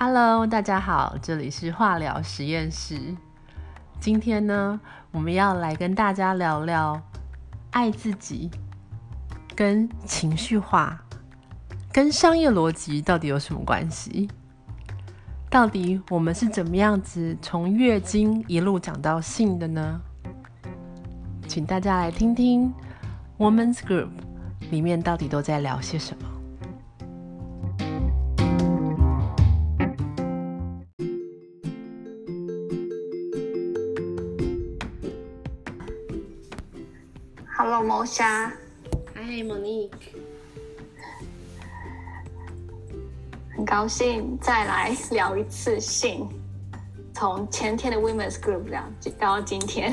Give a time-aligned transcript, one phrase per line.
[0.00, 3.16] Hello，大家好，这里是化疗实验室。
[3.98, 4.80] 今天呢，
[5.10, 7.02] 我们要来跟大家聊聊
[7.72, 8.48] 爱自己
[9.56, 11.02] 跟情绪化
[11.92, 14.30] 跟商业逻辑到底有什么关系？
[15.50, 20.00] 到底我们是怎么样子从月经一路讲到性的呢？
[21.48, 22.72] 请大家来听听
[23.36, 24.10] Women's Group
[24.70, 26.27] 里面到底都在聊些什么。
[37.98, 38.52] Hello，毛虾。
[39.16, 39.90] Hi，Monique。
[43.56, 46.28] 很高兴再来聊一次性，
[47.12, 49.92] 从前天的 Women's Group 聊聊到今天。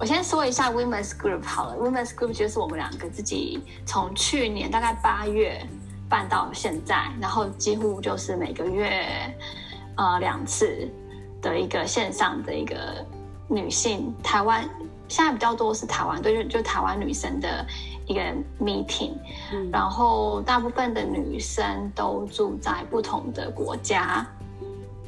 [0.00, 5.60] 我先说一下 Women's Group 好了，Women's Group 就是我们两个自己从去年大概八月
[6.08, 9.06] 办到现在，然后几乎就是每个月
[9.96, 10.88] 呃两次
[11.42, 13.06] 的一个线上的一个
[13.46, 14.66] 女性台湾，
[15.08, 17.66] 现在比较多是台湾，对，就就台湾女生的。
[18.06, 18.20] 一个
[18.60, 19.12] meeting，
[19.50, 24.26] 嗯，然后大部分的女生都住在不同的国家，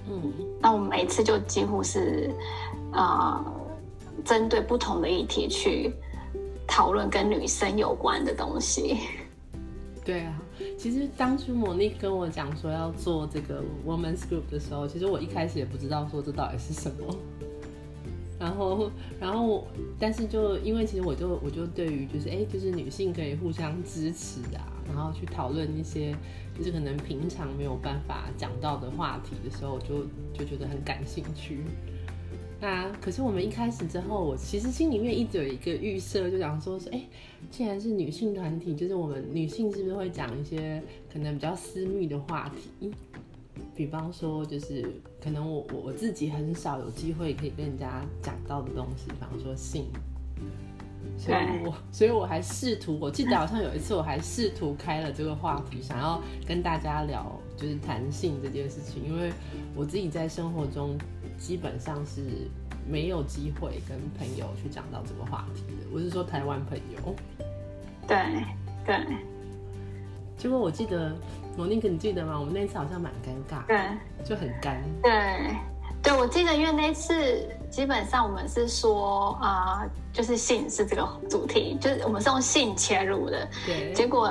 [0.09, 2.35] 嗯，那我们每次就几乎是，
[2.95, 3.45] 呃，
[4.25, 5.93] 针对不同的议题去
[6.67, 8.97] 讨论跟女生有关的东西。
[10.03, 10.33] 对啊，
[10.79, 17.15] 其实当初莫妮跟我讲说要做这个 Women's Group 的时候，其实我一开始也不知道说这到底是什么。
[18.39, 19.67] 然后，然后，
[19.99, 26.15] 但是就因为其实我就我就对于就是哎，就是女性可以互相支持啊，然后去讨论一些
[26.57, 31.61] 就是可能平常没有办法讲到的话题的时候，我就就觉得很感兴趣。
[32.59, 37.03] 那可是我们一开始之后，我其实心里面一直有一个预设，就想说是哎，
[37.51, 42.91] 既然是女性团体，就是我们女性是不是会讲一些可能比较私密的话题？
[43.75, 49.87] 比方说，就是可能我我我自己很少有机会可以跟人家讲到的东西，比方说性，
[51.19, 59.33] 所以我所以我还试图，我记得好像有一次我还试图开了这个话题，想要跟大家聊，就是谈性这件事情，因为
[59.75, 60.97] 我自己在生活中
[61.39, 62.23] 基本上是
[62.89, 67.15] 没有机会跟朋友去讲到这个话题的，我是说台湾朋友，
[68.09, 68.17] 对
[68.87, 69.05] 对，
[70.39, 71.15] 结果我记得。
[71.57, 72.39] 罗宁可你记得吗？
[72.39, 73.79] 我们那次好像蛮尴尬，对，
[74.25, 74.83] 就很干。
[75.03, 75.57] 对，
[76.03, 83.49] 对，我记得，因为那次基本上我们是说啊、呃，就是性是这个主题，就是我们是用性切入的。
[83.65, 83.93] 对。
[83.95, 84.31] 结果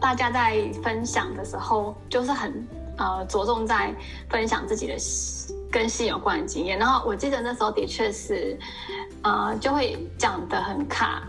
[0.00, 3.92] 大家在分享的时候，就是很呃着重在
[4.30, 4.94] 分享自己的
[5.70, 6.78] 跟性有关的经验。
[6.78, 8.58] 然后我记得那时候的确是，
[9.22, 11.22] 呃，就会讲的很卡。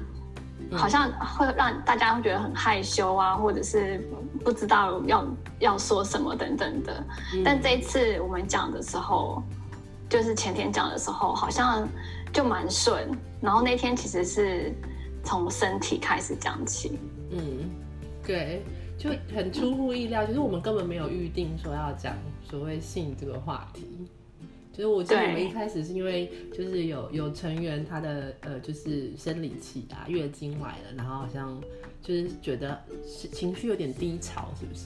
[0.71, 3.99] 好像会让大家会觉得很害羞啊，或者是
[4.43, 5.27] 不知道要
[5.59, 7.03] 要说什么等等的。
[7.35, 7.43] 嗯。
[7.43, 9.41] 但这一次我们讲的时候，
[10.09, 11.87] 就是前天讲的时候，好像
[12.33, 13.09] 就蛮顺。
[13.39, 14.73] 然后那天其实是
[15.23, 16.99] 从身体开始讲起。
[17.31, 17.69] 嗯，
[18.25, 18.65] 对，
[18.97, 22.13] 就很出乎意料，就是我们根本没有预定说要讲
[22.49, 24.07] 所谓性这个话题。
[24.77, 31.59] 所以我记得我们一开始是因为就是有有成员他的呃就是生理期啊月经来了，然后好像
[31.99, 32.79] 就是觉得
[33.33, 34.85] 情绪有点低潮，是不是？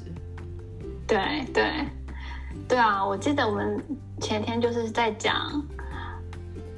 [1.05, 1.85] 对对
[2.69, 3.05] 对啊！
[3.05, 3.83] 我记得我们
[4.21, 5.61] 前天就是在讲，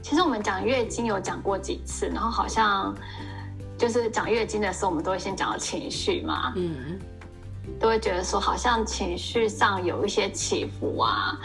[0.01, 2.95] 其实我们讲月经有讲过几次，然后好像
[3.77, 6.99] 就是讲月经的时候，我们都会先讲到情绪嘛，嗯，
[7.79, 11.39] 都会觉得说好像情绪上有一些起伏啊。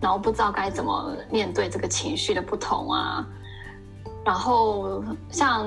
[0.00, 3.26] 然后不知道该怎么面对这个情绪的不同啊，
[4.24, 5.66] 然后像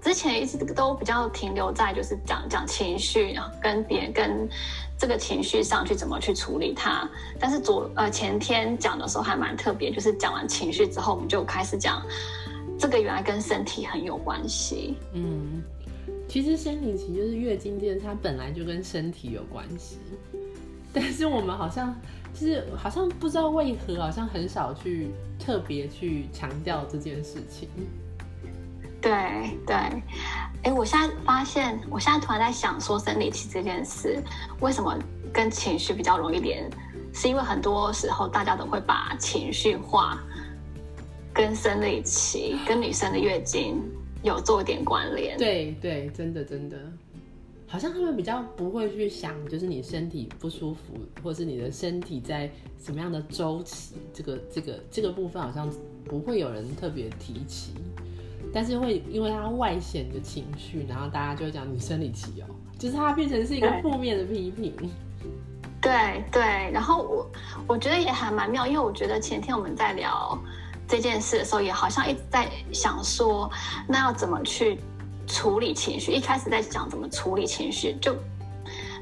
[0.00, 4.48] 之前一直都比较停留在就是讲讲情绪，跟别人跟
[4.98, 7.08] 这个情绪上去怎么去处理它。
[7.38, 12.02] 但是昨呃前天讲的时候还蛮特别，就是讲完情绪之后，我们就开始讲
[12.78, 14.96] 这个原来跟身体很有关系。
[15.12, 15.62] 嗯，
[16.28, 19.98] 其实生理期就是月经这件事，它本来就跟身体有关系，
[20.94, 21.94] 但是我们好像。
[22.34, 27.68] 就是好像不知道为何，好像很少去特别去强调这件事情。
[29.02, 29.12] 对
[29.66, 29.76] 对，
[30.62, 34.18] 哎，我现在发现，我现在突然在想，说生理期这件事，
[34.60, 34.98] 为什么
[35.30, 36.70] 跟情绪比较容易连？
[37.12, 40.18] 是因为很多时候大家都会把情绪化
[41.34, 43.78] 跟生理期、跟女生的月经
[44.22, 45.36] 有做一点关联。
[45.36, 46.78] 对对，真的真的。
[47.72, 50.92] 好像他们比较不会去想，就是你身体不舒服，
[51.22, 55.66] 或是你的身体在什么样的周期，这个这个这个部分好像
[56.04, 57.72] 不会有人特别提起，
[58.52, 62.44] 但是会因为它外显的情绪，然后大家就会讲你生理期哦，
[62.78, 64.74] 就是它变成是一个负面的批评。
[65.80, 66.42] 对对，
[66.74, 67.30] 然后我
[67.66, 70.38] 我觉得也还蛮妙，因为我觉得前天我们在聊
[70.86, 73.50] 这件事的时候，也好像一直在想说，
[73.88, 74.78] 那要怎么去
[75.32, 76.12] 处理情绪？
[76.12, 78.14] 一开始在讲怎么处理情绪，就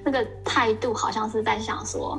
[0.05, 2.17] 那个态度好像是在想说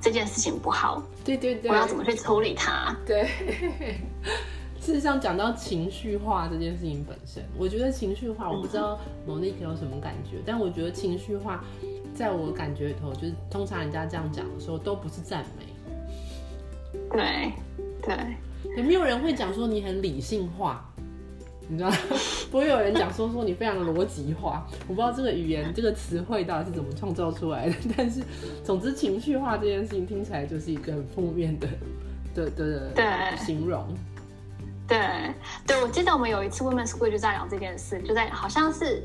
[0.00, 2.94] 这件事情不好，对对对，我要怎么去处理它？
[3.06, 3.26] 对。
[4.78, 11.64] 事实上，讲到情绪化这件事情本身，我觉得情绪化，我不知道 Monique 有什么感觉，但我觉得情绪化，
[12.14, 15.64] 在我感觉里头，就是通常人家这样讲的时候，都不是赞美。
[17.10, 17.52] 对，
[18.02, 18.36] 对，
[18.76, 20.86] 也没有人会讲说你很理性化，
[21.68, 21.90] 你知道？
[22.50, 24.66] 不会有人讲说说你非常逻辑化。
[24.86, 28.20] 我不知道这个语言这个词汇到底是怎么创造出来的， 但是
[28.62, 31.68] 总之情绪化这件事情听起来就是一个很负面的
[32.34, 33.86] 的的的形容。
[34.86, 34.98] 对
[35.66, 39.02] 对，我记得我们有一次 Women's School 就在聊这件事，就在好像是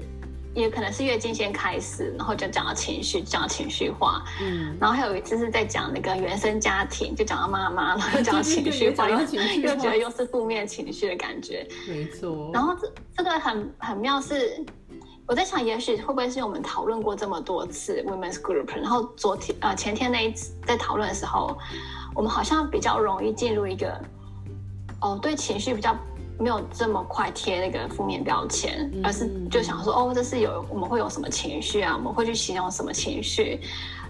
[0.53, 12.49] 也可能是月经先开始，然后就讲到情绪，讲到情绪化，嗯，然后还有一次是在讲那个原生家庭，就讲到妈妈， 然后讲到情绪化，又又觉得又是负面情绪的感觉，没错。
[12.53, 14.65] 然后这这个很很妙是，
[15.27, 21.57] 我在想，也许会不会是我们讨论过这么多次 Women's Group，然后昨天呃前天那一次在讨论的时候，
[22.15, 23.99] 我们好像比较容易进入一个。
[25.01, 25.97] 哦，对情绪比较
[26.39, 31.95] 没有这么快贴那个负面标签，而是就想说，哦，这是有我们会有什么情绪啊？
[31.97, 33.59] 我们会去形容什么情绪？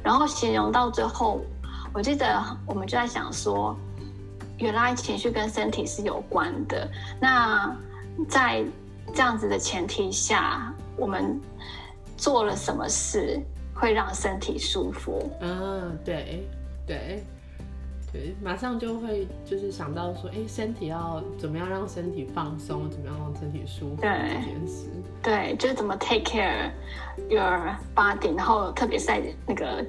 [0.03, 1.41] 然后形容到最后，
[1.91, 3.75] 我记得我们就在想说，
[4.59, 6.87] 原来情绪跟身体是有关的。
[7.19, 7.75] 那
[8.27, 8.63] 在
[9.13, 11.41] 这样子的前提下，我们
[12.15, 13.41] 做了什么事
[13.73, 15.31] 会让身体舒服？
[15.41, 16.47] 嗯，对，
[16.85, 17.23] 对。
[18.11, 24.87] 对，马上就会就是想到说，哎，身体要怎么样让身体放松，怎么样让身体舒服这件事。
[25.21, 26.71] 对，就是怎么 take care
[27.29, 29.85] your body，然后特别是在那个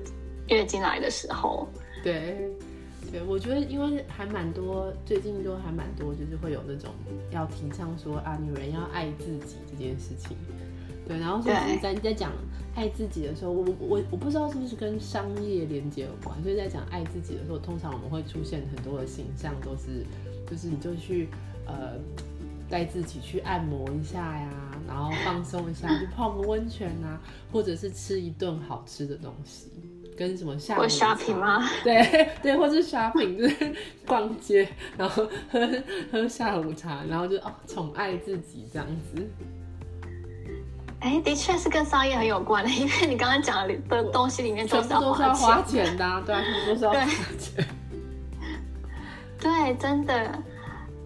[0.48, 1.66] 月经来的时候。
[2.04, 2.50] 对，
[3.10, 6.90] 对，我觉得因为还蛮多，最近都还蛮多，就是会有那种
[7.30, 10.36] 要提倡说啊，女人要爱自己这件事情。
[11.10, 12.30] 对，然后所以在在讲
[12.76, 20.06] 爱自己的时候，我我我不知道是不是跟商业连接有关，所以在讲爱自己的时候，通常我们会出现很多的形象，都是
[20.48, 21.28] 就是你就去
[21.66, 21.98] 呃
[22.68, 24.50] 带自己去按摩一下呀，
[24.86, 27.20] 然后放松一下，去泡个温泉啊，
[27.50, 29.68] 或者是吃一顿好吃的东西，
[30.16, 31.68] 跟什么下午茶 shopping 吗？
[31.82, 33.74] 对 对，或是 shopping 就是
[34.06, 35.68] 逛街，然后 喝
[36.12, 39.28] 喝下午茶，然后就哦宠爱自己这样子。
[41.00, 47.04] 哎，的确是跟商业很有关的，因为你刚刚讲的东西里面都是要花钱，的啊，对啊，都是要花
[47.38, 47.66] 钱。
[49.40, 50.38] 对，真的。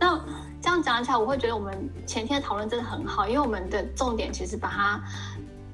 [0.00, 0.20] 那
[0.60, 5.00] 这样讲起来，我会觉得我们前天的讨论真的很好，因为我们的重点其实把它，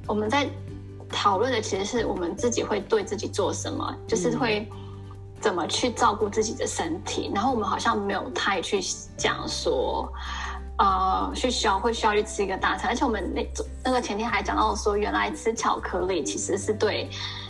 [0.07, 0.47] 我们在
[1.09, 4.69] 讨论的其实是我们自己会对自己做什么，就是会
[5.41, 8.83] 怎么去照顾自己的身体，嗯、然后我们好像没有太去
[9.17, 10.07] 讲说。
[10.81, 13.47] 呃，去需要会需要去吃一个大餐，而且我们那
[13.85, 17.07] 那个前天还讲到说，原来吃巧克力其实是对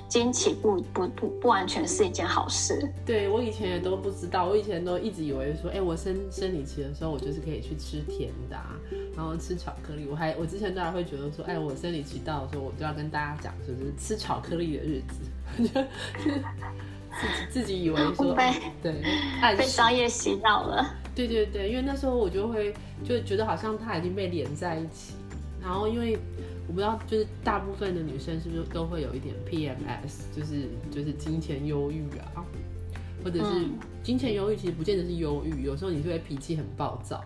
[0.09, 2.93] 经期不不不不完全是一件好事。
[3.07, 8.75] 对，我以前也都不知道，我以前都一直以为说，哎、欸，我生生理期的时候，我就是可以去吃甜的、啊，
[9.17, 10.09] 然后吃巧克力。
[10.11, 15.69] 我还我之前都还会觉得说，哎、欸，我生理期到的时候，我就要跟大家讲说，就是吃巧克力的日子，
[16.19, 16.33] 就
[17.13, 19.01] 自己自己以为说， 被对，
[19.57, 20.85] 被商业洗脑了。
[21.27, 22.73] 对对对，因为那时候我就会
[23.05, 25.15] 就觉得好像它已经被连在一起，
[25.61, 26.17] 然后因为
[26.67, 32.45] 我不知道，就是大部分的女生是不是都会有一点 PMS，就是就是金钱忧郁啊，
[33.25, 33.67] 或者是
[34.03, 37.23] 金钱忧郁其实不见得是忧郁，有时候你就会脾气很暴躁，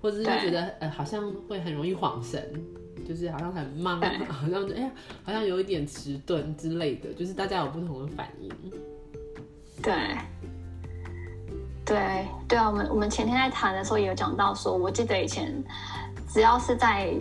[0.00, 2.42] 或者是觉得呃好像会很容易恍神，
[3.06, 4.90] 就是好像很 忙，好像哎呀
[5.22, 8.50] 好像有一点迟钝之类的，就是大家有不同的反应。
[9.82, 9.92] 对。
[11.84, 15.62] 对对啊，我们我们前天在谈的时候也有讲到说，我记得以前
[16.26, 17.14] 只要是在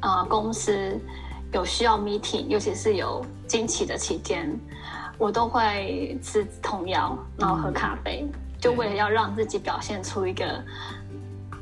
[0.00, 1.00] 呃公司
[1.52, 4.54] 有需要 meeting，尤其是有经期的期间，
[5.16, 10.62] 我都会吃止痛药，然后喝咖啡，嗯、就为了要让自己表现出一个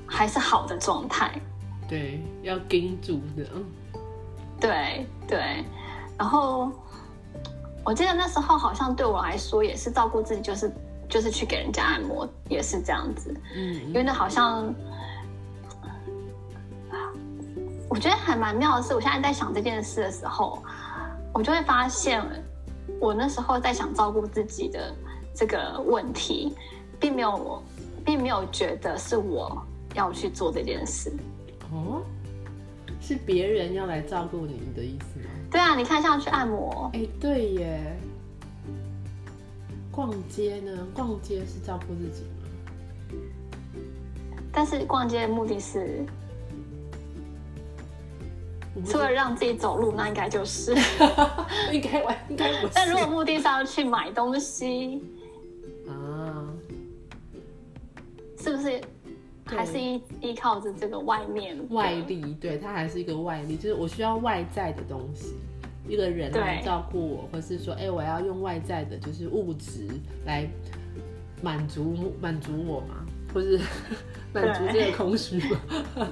[0.05, 1.31] 还是好的状态。
[1.89, 3.47] 对，要盯住的。
[4.61, 5.65] 对对，
[6.19, 6.69] 然后
[7.85, 10.69] 我记得那时候好像对我来说也是照顾自己，就是。
[11.09, 14.75] 就是去给人家按摩，也是这样子，嗯，因为那好像，
[17.89, 20.63] 我觉得还蛮妙的是，我现在在想这件事的时候，
[21.33, 22.23] 我就会发现，
[23.01, 24.95] 我那时候在想照顾自己的
[25.35, 26.55] 这个问题，
[27.01, 27.63] 并没有我，
[28.05, 29.61] 并没有觉得是我
[29.95, 31.11] 要去做这件事。
[31.73, 32.03] 哦，
[33.01, 35.31] 是别人要来照顾你的意思吗？
[35.51, 37.99] 对啊，你看像去按摩，哎，对耶。
[39.99, 40.87] 逛街呢？
[40.95, 42.31] 逛街是照顾自己吗？
[44.53, 46.07] 但是逛街的目的是，
[48.87, 50.73] 除了让自己走路，那应该就是
[51.75, 52.65] 应该应该。
[52.73, 55.03] 但如果目的是要去买东西
[55.89, 56.47] 啊，
[58.41, 58.81] 是不是
[59.47, 62.37] 还是依依靠着这个外面外力？
[62.41, 65.35] 对，它还是一个外力，就是我需要外在的东西。
[65.89, 69.89] 一个人来照顾我，或是说，哎、欸，我要用外在的，就是物质
[70.27, 70.47] 来
[71.43, 73.59] 满足满足我嘛，或是
[74.33, 75.59] 满足这个空虚嘛？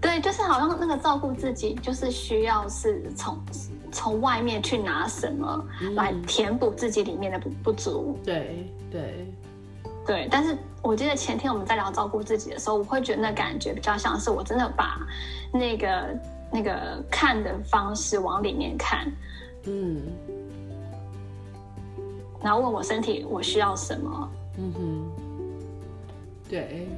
[0.00, 3.38] 对，就是好像那个照顾自己，就是需要是从
[3.92, 5.62] 从外面去拿什么
[5.94, 8.18] 来填补自己里面的不不足。
[8.24, 9.26] 对对
[10.06, 14.98] 对，但是我记得前天我们在聊照顾自己的时候，我会觉得那感觉比较像是我真的把
[15.52, 16.18] 那个。
[16.52, 19.06] 那个看的方式往里面看，
[19.64, 20.02] 嗯，
[22.42, 25.10] 然后问我身体我需要什么，嗯哼，
[26.48, 26.88] 对，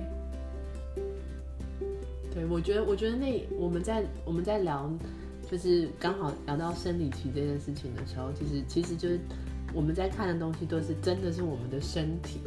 [2.33, 4.91] 对，我觉得，我觉得那我们在我们在聊，
[5.51, 9.21] 就是刚好聊到生理期这件事情的时候，其实其实就是
[9.75, 12.41] 我们在看的东西都是真的是我们的身体，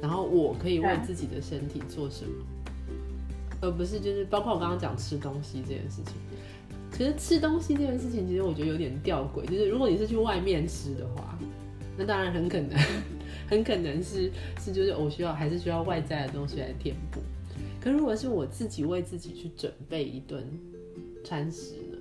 [0.00, 2.44] 然后我可以为自己的身体做什么。
[3.64, 6.14] 而不是就是包括我刚刚讲吃东西这件事情，
[6.92, 9.44] 其实吃东西这件事情，其实我觉得有点吊诡。
[9.46, 11.38] 就是如果你是去外面吃的话，
[11.96, 12.78] 那当然很可能，
[13.48, 14.30] 很可能是
[14.60, 17.20] 是就是我需要还是需要外在的东西来填补。
[17.80, 20.42] 可如果是我自己为自己去准备一顿
[21.24, 21.98] 餐食呢，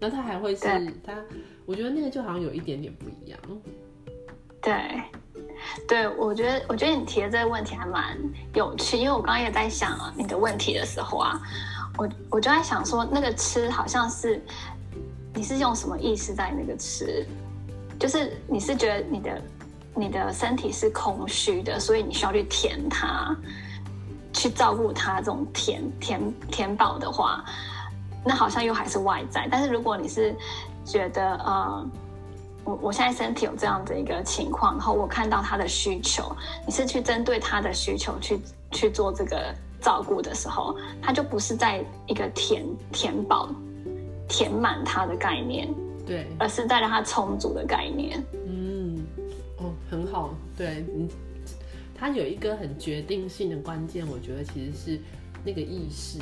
[0.00, 0.66] 那它还会是
[1.04, 1.22] 它，
[1.66, 3.38] 我觉得那个就好像有一点点不一样。
[4.62, 4.72] 对。
[5.88, 8.16] 对，我觉得，我觉得你提的这个问题还蛮
[8.54, 11.40] 有趣，因为我刚刚也在想你的问题的时候啊，
[11.96, 14.40] 我我就在想说，那个吃好像是
[15.34, 17.26] 你是用什么意识在那个吃，
[17.98, 19.42] 就是你是觉得你的
[19.94, 23.36] 你的身体是空虚的，所以你需要去填它，
[24.32, 27.44] 去照顾它，这种填填填饱的话，
[28.24, 29.48] 那好像又还是外在。
[29.50, 30.34] 但是如果你是
[30.84, 31.90] 觉得呃。
[32.64, 36.34] 我我现在身体有这样的一个情况，然后我看到他的需求，
[36.66, 38.40] 你是去针对他的需求去
[38.70, 43.48] 去做这个照顾的时候，他就不是在一个填填饱、
[44.28, 45.72] 填满他的概念，
[46.06, 48.22] 对，而是在让他充足的概念。
[48.46, 49.04] 嗯，
[49.56, 51.08] 哦，很好，对，嗯，
[51.94, 55.00] 他有一个很决定性的关键，我觉得其实是
[55.42, 56.18] 那个意识，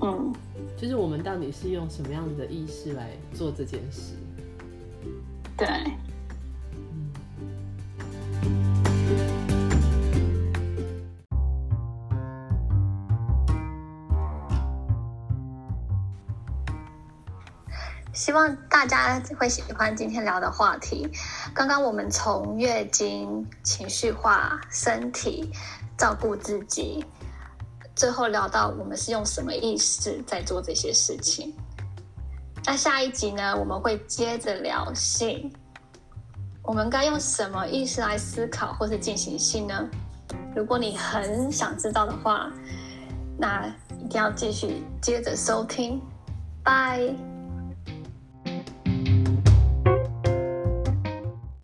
[0.00, 0.32] 嗯，
[0.78, 4.14] 就是我们到底是用什么样的意识来做这件事。
[5.56, 5.68] 对，
[18.12, 21.08] 希望大家会喜欢今天聊的话题。
[21.54, 25.52] 刚刚我们从月经、情绪化、身体、
[25.96, 27.04] 照顾自己，
[27.94, 31.54] 最后聊到我们是用什么意识在做这些事情。
[32.66, 35.52] 那下一集呢，我们会接着聊性。
[36.62, 39.88] 我们该用什么意识来思考或是进行性呢？
[40.56, 42.50] 如果你很想知道的话，
[43.36, 43.66] 那
[44.02, 46.00] 一定要继续接着收听。
[46.62, 47.33] 拜。